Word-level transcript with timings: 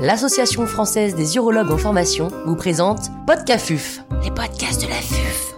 l'Association 0.00 0.66
française 0.66 1.14
des 1.14 1.36
urologues 1.36 1.70
en 1.70 1.76
formation 1.76 2.28
vous 2.46 2.56
présente 2.56 3.10
Podcafuf, 3.26 4.00
les 4.24 4.30
podcasts 4.30 4.80
de 4.80 4.88
la 4.88 4.94
FUF. 4.94 5.54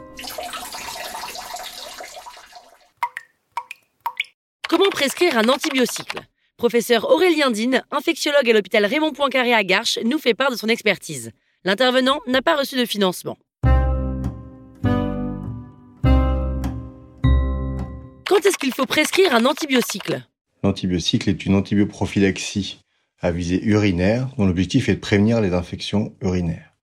Comment 4.69 4.91
prescrire 4.91 5.39
un 5.39 5.49
antibiocycle 5.49 6.19
Professeur 6.57 7.09
Aurélien 7.09 7.53
Dine, 7.53 7.85
infectiologue 7.93 8.51
à 8.51 8.53
l'hôpital 8.53 8.85
Raymond 8.85 9.13
Poincaré 9.13 9.55
à 9.55 9.63
Garches, 9.63 10.01
nous 10.05 10.19
fait 10.19 10.35
part 10.35 10.51
de 10.51 10.57
son 10.57 10.67
expertise. 10.67 11.31
L'intervenant 11.65 12.19
n'a 12.27 12.43
pas 12.43 12.57
reçu 12.57 12.77
de 12.77 12.85
financement. 12.85 13.39
Quand 18.27 18.45
est-ce 18.45 18.59
qu'il 18.59 18.75
faut 18.75 18.87
prescrire 18.87 19.37
un 19.37 19.45
antibiocycle 19.45 20.27
L'antibiocycle 20.65 21.31
est 21.31 21.47
une 21.47 21.55
antibioprophylaxie 21.55 22.82
à 23.23 23.31
visée 23.31 23.65
urinaire 23.65 24.29
dont 24.37 24.47
l'objectif 24.47 24.89
est 24.89 24.97
de 24.97 25.01
prévenir 25.01 25.41
les 25.41 25.55
infections 25.55 26.13
urinaires. 26.21 26.75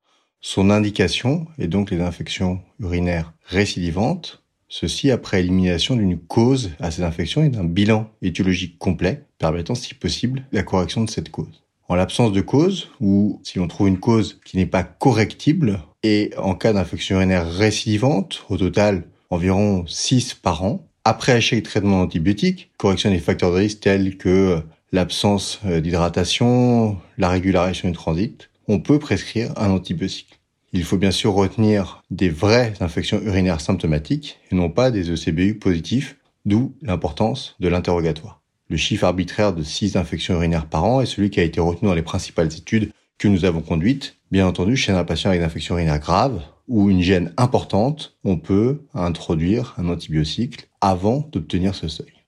Son 0.42 0.70
indication 0.70 1.48
est 1.60 1.68
donc 1.68 1.92
les 1.92 2.00
infections 2.00 2.62
urinaires 2.80 3.34
récidivantes, 3.44 4.42
ceci 4.70 5.12
après 5.12 5.42
élimination 5.42 5.98
d'une 5.98 6.18
cause 6.18 6.72
à 6.80 6.92
ces 6.92 7.04
infections 7.04 7.44
et 7.44 7.50
d'un 7.50 7.66
bilan 7.66 8.10
étiologique 8.22 8.78
complet 8.78 9.26
permettant 9.38 9.76
si 9.76 9.94
possible 9.94 10.44
la 10.54 10.64
correction 10.64 11.04
de 11.04 11.10
cette 11.10 11.30
cause. 11.30 11.64
En 11.90 11.96
l'absence 11.96 12.32
de 12.32 12.42
cause, 12.42 12.90
ou 13.02 13.42
si 13.44 13.60
on 13.60 13.68
trouve 13.68 13.88
une 13.88 14.00
cause 14.00 14.40
qui 14.46 14.58
n'est 14.58 14.66
pas 14.66 14.84
correctible, 14.84 15.80
et 16.04 16.32
en 16.38 16.56
cas 16.56 16.72
d'infection 16.72 17.18
urinaire 17.18 17.52
récidivante, 17.52 18.46
au 18.50 18.58
total 18.58 19.04
environ 19.30 19.86
6 19.88 20.36
par 20.36 20.64
an, 20.64 20.88
après 21.04 21.38
échec 21.38 21.64
de 21.64 21.70
traitement 21.70 22.02
antibiotique, 22.02 22.72
correction 22.78 23.10
des 23.10 23.20
facteurs 23.20 23.52
de 23.52 23.58
risque 23.58 23.80
tels 23.82 24.18
que 24.18 24.62
l'absence 24.92 25.60
euh, 25.66 25.82
d'hydratation, 25.82 26.98
la 27.18 27.30
régularisation 27.30 27.90
du 27.90 27.96
transit, 27.96 28.50
on 28.68 28.80
peut 28.80 29.00
prescrire 29.00 29.52
un 29.58 29.70
antibiotique. 29.72 30.40
Il 30.72 30.84
faut 30.84 30.98
bien 30.98 31.12
sûr 31.12 31.34
retenir 31.34 32.04
des 32.12 32.30
vraies 32.30 32.74
infections 32.80 33.22
urinaires 33.22 33.62
symptomatiques 33.62 34.40
et 34.52 34.56
non 34.56 34.70
pas 34.70 34.92
des 34.92 35.10
ECBU 35.10 35.56
positifs, 35.56 36.18
d'où 36.46 36.76
l'importance 36.82 37.56
de 37.60 37.68
l'interrogatoire. 37.68 38.42
Le 38.70 38.78
chiffre 38.78 39.06
arbitraire 39.06 39.54
de 39.54 39.64
6 39.64 39.96
infections 39.96 40.36
urinaires 40.36 40.68
par 40.68 40.86
an 40.86 41.02
est 41.02 41.08
celui 41.08 41.32
qui 41.32 41.40
a 41.40 41.44
été 41.44 41.60
retenu 41.60 41.88
dans 41.88 41.96
les 41.96 42.04
principales 42.04 42.54
études 42.54 42.92
que 43.18 43.28
nous 43.28 43.46
avons 43.46 43.62
conduites. 43.62 44.18
Bien 44.32 44.48
entendu, 44.48 44.78
chez 44.78 44.92
un 44.92 45.04
patient 45.04 45.32
avec 45.32 45.42
une 45.42 45.48
infection 45.48 45.76
urinaire 45.76 46.00
grave 46.00 46.40
ou 46.68 46.92
une 46.92 47.02
gêne 47.02 47.34
importante, 47.38 48.18
on 48.24 48.38
peut 48.38 48.86
introduire 48.94 49.74
un 49.78 49.90
antibiocycle 49.90 50.68
avant 50.82 51.28
d'obtenir 51.32 51.74
ce 51.74 51.88
seuil. 51.88 52.19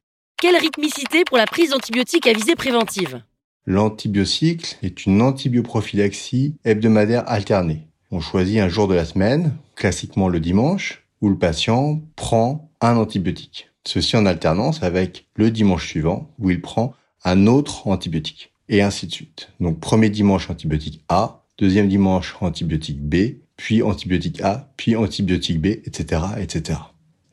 Quelle 0.41 0.57
rythmicité 0.57 1.23
pour 1.23 1.37
la 1.37 1.45
prise 1.45 1.69
d'antibiotiques 1.69 2.25
à 2.25 2.33
visée 2.33 2.55
préventive 2.55 3.21
L'antibiocycle 3.67 4.75
est 4.81 5.05
une 5.05 5.21
antibioprophylaxie 5.21 6.55
hebdomadaire 6.65 7.29
alternée. 7.29 7.85
On 8.09 8.21
choisit 8.21 8.57
un 8.57 8.67
jour 8.67 8.87
de 8.87 8.95
la 8.95 9.05
semaine, 9.05 9.55
classiquement 9.75 10.29
le 10.29 10.39
dimanche, 10.39 11.05
où 11.21 11.29
le 11.29 11.37
patient 11.37 12.01
prend 12.15 12.71
un 12.81 12.97
antibiotique. 12.97 13.69
Ceci 13.85 14.17
en 14.17 14.25
alternance 14.25 14.81
avec 14.81 15.27
le 15.35 15.51
dimanche 15.51 15.87
suivant, 15.87 16.31
où 16.39 16.49
il 16.49 16.59
prend 16.59 16.95
un 17.23 17.45
autre 17.45 17.87
antibiotique. 17.87 18.51
Et 18.67 18.81
ainsi 18.81 19.05
de 19.05 19.11
suite. 19.11 19.49
Donc 19.59 19.79
premier 19.79 20.09
dimanche 20.09 20.49
antibiotique 20.49 21.03
A, 21.07 21.43
deuxième 21.59 21.87
dimanche 21.87 22.35
antibiotique 22.41 22.99
B, 22.99 23.15
puis 23.57 23.83
antibiotique 23.83 24.41
A, 24.41 24.73
puis 24.75 24.95
antibiotique 24.95 25.61
B, 25.61 25.67
etc., 25.67 26.23
etc. 26.39 26.79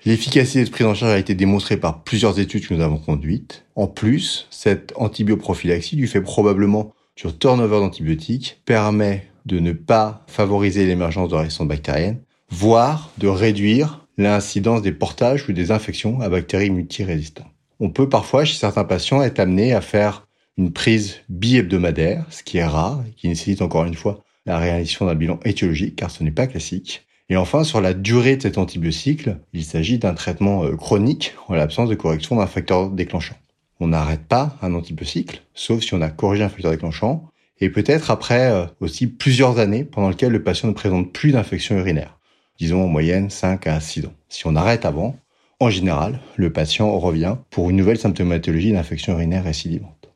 L'efficacité 0.05 0.61
de 0.61 0.65
cette 0.65 0.73
prise 0.73 0.87
en 0.87 0.95
charge 0.95 1.13
a 1.13 1.19
été 1.19 1.35
démontrée 1.35 1.77
par 1.77 2.03
plusieurs 2.03 2.39
études 2.39 2.67
que 2.67 2.75
nous 2.75 2.83
avons 2.83 2.99
conduites. 2.99 3.65
En 3.75 3.89
plus, 3.89 4.47
cette 4.51 4.93
antibioprophylaxie, 4.97 5.97
du 5.97 6.07
fait 6.07 6.21
probablement 6.21 6.93
sur 7.17 7.37
turnover 7.37 7.81
d'antibiotiques, 7.81 8.61
permet 8.65 9.27
de 9.45 9.59
ne 9.59 9.73
pas 9.73 10.25
favoriser 10.29 10.87
l'émergence 10.87 11.29
de 11.31 11.35
résistances 11.35 11.67
bactériennes, 11.67 12.21
voire 12.51 13.11
de 13.19 13.27
réduire 13.27 14.07
l'incidence 14.19 14.83
des 14.83 14.93
portages 14.93 15.49
ou 15.49 15.53
des 15.53 15.71
infections 15.71 16.21
à 16.21 16.29
bactéries 16.29 16.71
multirésistantes. 16.71 17.47
On 17.81 17.91
peut 17.91 18.09
parfois, 18.09 18.45
chez 18.45 18.57
certains 18.57 18.85
patients, 18.85 19.23
être 19.23 19.41
amené 19.41 19.73
à 19.73 19.81
faire 19.81 20.27
une 20.59 20.73
prise 20.73 21.17
bi-hebdomadaire, 21.29 22.25
ce 22.31 22.43
qui 22.43 22.59
est 22.59 22.65
rare 22.65 23.03
et 23.09 23.13
qui 23.13 23.29
nécessite 23.29 23.63
encore 23.63 23.85
une 23.85 23.95
fois 23.95 24.25
la 24.47 24.59
réalisation 24.59 25.07
d'un 25.07 25.15
bilan 25.15 25.39
étiologique, 25.45 25.97
car 25.97 26.11
ce 26.11 26.23
n'est 26.23 26.31
pas 26.31 26.47
classique. 26.47 27.07
Et 27.31 27.37
enfin, 27.37 27.63
sur 27.63 27.81
la 27.81 27.93
durée 27.93 28.37
de 28.37 28.43
cet 28.43 28.57
antibiocycle, 28.57 29.39
il 29.53 29.65
s'agit 29.65 29.99
d'un 29.99 30.15
traitement 30.15 30.65
euh, 30.65 30.77
chronique 30.77 31.35
en 31.49 31.55
l'absence 31.55 31.91
de 31.91 31.95
correction 31.95 32.37
d'un 32.37 32.47
facteur 32.47 32.89
déclenchant. 32.91 33.37
On 33.81 33.89
n'arrête 33.89 34.27
pas 34.27 34.57
un 34.63 34.75
antibiocycle, 34.75 35.43
sauf 35.55 35.83
si 35.83 35.95
on 35.95 36.01
a 36.01 36.09
corrigé 36.09 36.43
un 36.43 36.49
facteur 36.49 36.71
déclenchant, 36.71 37.29
et 37.61 37.69
peut-être 37.69 38.11
après 38.11 38.51
euh, 38.51 38.65
aussi 38.81 39.07
plusieurs 39.07 39.59
années 39.59 39.85
pendant 39.85 40.09
lesquelles 40.09 40.33
le 40.33 40.43
patient 40.43 40.69
ne 40.69 40.73
présente 40.73 41.13
plus 41.13 41.33
d'infection 41.33 41.77
urinaire, 41.77 42.19
disons 42.59 42.85
en 42.85 42.89
moyenne 42.89 43.29
5 43.29 43.67
à 43.67 43.79
6 43.79 44.07
ans. 44.07 44.15
Si 44.31 44.47
on 44.47 44.57
arrête 44.57 44.87
avant, 44.87 45.17
en 45.61 45.69
général, 45.69 46.21
le 46.37 46.51
patient 46.51 46.99
revient 46.99 47.37
pour 47.51 47.69
une 47.69 47.77
nouvelle 47.77 47.99
symptomatologie 47.99 48.73
d'infection 48.73 49.13
urinaire 49.13 49.45
récidivante. 49.45 50.11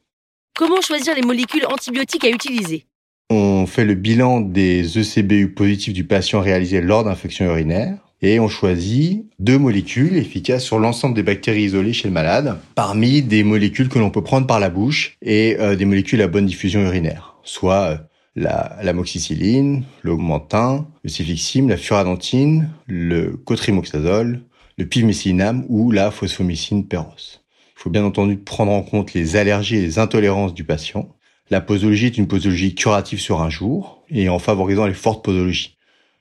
Comment 0.54 0.80
choisir 0.80 1.14
les 1.14 1.22
molécules 1.22 1.66
antibiotiques 1.66 2.24
à 2.24 2.30
utiliser? 2.30 2.86
On 3.32 3.66
fait 3.66 3.84
le 3.84 3.94
bilan 3.94 4.40
des 4.40 4.98
ECBU 4.98 5.48
positifs 5.48 5.94
du 5.94 6.04
patient 6.04 6.40
réalisé 6.40 6.80
lors 6.80 7.04
d'infection 7.04 7.46
urinaire 7.46 7.96
et 8.22 8.38
on 8.38 8.48
choisit 8.48 9.26
deux 9.40 9.58
molécules 9.58 10.16
efficaces 10.16 10.62
sur 10.62 10.78
l'ensemble 10.78 11.14
des 11.14 11.22
bactéries 11.22 11.64
isolées 11.64 11.92
chez 11.92 12.08
le 12.08 12.14
malade, 12.14 12.58
parmi 12.74 13.22
des 13.22 13.42
molécules 13.42 13.88
que 13.88 13.98
l'on 13.98 14.10
peut 14.10 14.22
prendre 14.22 14.46
par 14.46 14.60
la 14.60 14.70
bouche 14.70 15.16
et 15.22 15.56
euh, 15.58 15.74
des 15.74 15.84
molécules 15.84 16.22
à 16.22 16.28
bonne 16.28 16.46
diffusion 16.46 16.80
urinaire, 16.82 17.36
soit 17.42 17.82
euh, 17.82 17.96
la 18.36 18.78
l'amoxicilline, 18.82 19.82
l'augmentin, 20.02 20.86
le 21.02 21.10
cefixime, 21.10 21.68
la 21.68 21.76
furadentine, 21.76 22.70
le 22.86 23.36
cotrimoxazole, 23.36 24.42
le 24.78 24.86
pivmécinam 24.86 25.64
ou 25.68 25.90
la 25.90 26.10
phosphomycine 26.10 26.86
péros. 26.86 27.40
Il 27.76 27.82
faut 27.82 27.90
bien 27.90 28.04
entendu 28.04 28.36
prendre 28.36 28.72
en 28.72 28.82
compte 28.82 29.12
les 29.12 29.36
allergies 29.36 29.76
et 29.76 29.82
les 29.82 29.98
intolérances 29.98 30.54
du 30.54 30.64
patient 30.64 31.08
la 31.52 31.60
posologie 31.60 32.06
est 32.06 32.16
une 32.16 32.28
posologie 32.28 32.74
curative 32.74 33.20
sur 33.20 33.42
un 33.42 33.50
jour 33.50 34.02
et 34.08 34.30
en 34.30 34.38
favorisant 34.38 34.86
les 34.86 34.94
fortes 34.94 35.22
posologies. 35.22 35.76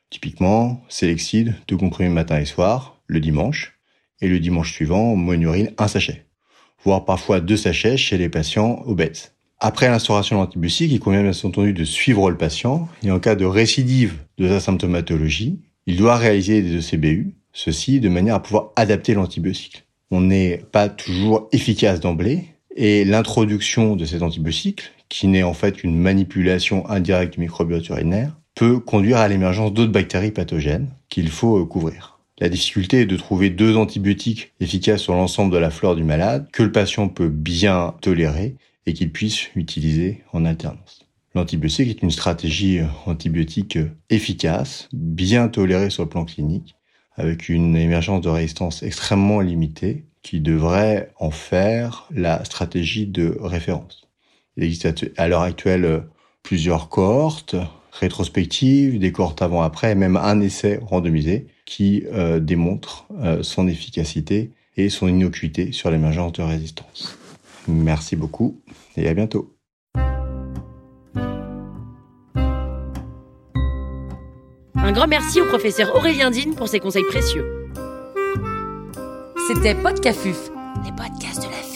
Typiquement, 0.09 0.81
Selexide, 0.89 1.55
deux 1.69 1.77
comprimés 1.77 2.09
matin 2.09 2.37
et 2.37 2.43
soir, 2.43 2.97
le 3.07 3.21
dimanche, 3.21 3.79
et 4.19 4.27
le 4.27 4.41
dimanche 4.41 4.73
suivant, 4.73 5.15
monurine, 5.15 5.71
un 5.77 5.87
sachet, 5.87 6.25
voire 6.83 7.05
parfois 7.05 7.39
deux 7.39 7.55
sachets 7.55 7.95
chez 7.95 8.17
les 8.17 8.27
patients 8.27 8.83
obèses. 8.85 9.31
Après 9.61 9.87
l'instauration 9.87 10.35
de 10.35 10.41
l'antibiotique, 10.41 10.91
il 10.91 10.99
convient 10.99 11.23
bien 11.23 11.31
entendu 11.31 11.71
de 11.71 11.85
suivre 11.85 12.29
le 12.29 12.35
patient 12.35 12.89
et 13.01 13.09
en 13.09 13.21
cas 13.21 13.35
de 13.35 13.45
récidive 13.45 14.15
de 14.37 14.49
sa 14.49 14.59
symptomatologie, 14.59 15.61
il 15.85 15.95
doit 15.95 16.17
réaliser 16.17 16.61
des 16.61 16.75
ECBU, 16.75 17.35
ceci 17.53 18.01
de 18.01 18.09
manière 18.09 18.35
à 18.35 18.43
pouvoir 18.43 18.71
adapter 18.75 19.13
l'antibiotique. 19.13 19.85
On 20.11 20.19
n'est 20.19 20.57
pas 20.73 20.89
toujours 20.89 21.47
efficace 21.53 22.01
d'emblée 22.01 22.47
et 22.75 23.05
l'introduction 23.05 23.95
de 23.95 24.03
cet 24.03 24.23
antibiotique, 24.23 24.91
qui 25.11 25.27
n'est 25.27 25.43
en 25.43 25.53
fait 25.53 25.73
qu'une 25.73 25.97
manipulation 25.97 26.89
indirecte 26.89 27.33
du 27.33 27.41
microbiote 27.41 27.89
urinaire, 27.89 28.37
peut 28.55 28.79
conduire 28.79 29.17
à 29.17 29.27
l'émergence 29.27 29.73
d'autres 29.73 29.91
bactéries 29.91 30.31
pathogènes 30.31 30.87
qu'il 31.09 31.29
faut 31.29 31.59
euh, 31.59 31.65
couvrir. 31.65 32.19
La 32.39 32.47
difficulté 32.47 33.01
est 33.01 33.05
de 33.05 33.17
trouver 33.17 33.49
deux 33.49 33.75
antibiotiques 33.75 34.53
efficaces 34.61 35.01
sur 35.01 35.13
l'ensemble 35.13 35.53
de 35.53 35.57
la 35.57 35.69
flore 35.69 35.97
du 35.97 36.05
malade 36.05 36.47
que 36.53 36.63
le 36.63 36.71
patient 36.71 37.09
peut 37.09 37.27
bien 37.27 37.93
tolérer 38.01 38.55
et 38.85 38.93
qu'il 38.93 39.11
puisse 39.11 39.53
utiliser 39.55 40.23
en 40.31 40.45
alternance. 40.45 41.05
L'antibiotique 41.35 41.89
est 41.89 42.01
une 42.01 42.11
stratégie 42.11 42.79
euh, 42.79 42.85
antibiotique 43.05 43.75
euh, 43.75 43.91
efficace, 44.09 44.87
bien 44.93 45.49
tolérée 45.49 45.89
sur 45.89 46.03
le 46.03 46.09
plan 46.09 46.23
clinique, 46.23 46.75
avec 47.17 47.49
une 47.49 47.75
émergence 47.75 48.21
de 48.21 48.29
résistance 48.29 48.81
extrêmement 48.81 49.41
limitée 49.41 50.05
qui 50.23 50.39
devrait 50.39 51.11
en 51.19 51.31
faire 51.31 52.07
la 52.11 52.45
stratégie 52.45 53.07
de 53.07 53.37
référence. 53.41 54.07
Il 54.61 54.65
existe 54.65 55.11
à 55.17 55.27
l'heure 55.27 55.41
actuelle 55.41 55.85
euh, 55.85 55.99
plusieurs 56.43 56.87
cohortes 56.87 57.55
rétrospectives, 57.91 58.99
des 58.99 59.11
cohortes 59.11 59.41
avant-après, 59.41 59.95
même 59.95 60.15
un 60.15 60.39
essai 60.39 60.79
randomisé 60.81 61.47
qui 61.65 62.03
euh, 62.13 62.39
démontre 62.39 63.07
euh, 63.21 63.41
son 63.41 63.67
efficacité 63.67 64.51
et 64.77 64.89
son 64.89 65.07
innocuité 65.07 65.71
sur 65.71 65.89
l'émergence 65.89 66.33
de 66.33 66.43
résistance. 66.43 67.17
Merci 67.67 68.15
beaucoup 68.15 68.61
et 68.95 69.09
à 69.09 69.13
bientôt. 69.15 69.51
Un 74.75 74.91
grand 74.93 75.07
merci 75.07 75.41
au 75.41 75.45
professeur 75.45 75.95
Aurélien 75.95 76.29
Dine 76.29 76.53
pour 76.53 76.67
ses 76.67 76.79
conseils 76.79 77.05
précieux. 77.05 77.45
C'était 79.47 79.73
Podcafuf, 79.73 80.51
les 80.85 80.91
podcasts 80.91 81.41
de 81.41 81.70